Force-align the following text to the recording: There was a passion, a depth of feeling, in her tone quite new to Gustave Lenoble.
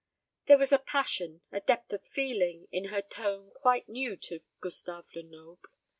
There 0.47 0.57
was 0.57 0.71
a 0.71 0.79
passion, 0.79 1.41
a 1.51 1.59
depth 1.61 1.93
of 1.93 2.03
feeling, 2.07 2.67
in 2.71 2.85
her 2.85 3.03
tone 3.03 3.51
quite 3.53 3.87
new 3.87 4.17
to 4.23 4.39
Gustave 4.59 5.05
Lenoble. 5.13 5.61